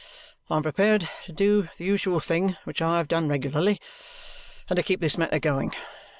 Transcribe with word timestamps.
I 0.49 0.55
am 0.57 0.63
prepared 0.63 1.07
to 1.25 1.31
do 1.31 1.69
the 1.77 1.85
usual 1.85 2.19
thing 2.19 2.55
which 2.63 2.81
I 2.81 2.97
have 2.97 3.07
done 3.07 3.27
regularly 3.29 3.79
and 4.67 4.75
to 4.77 4.81
keep 4.81 4.99
this 4.99 5.15
matter 5.15 5.37
going. 5.37 5.75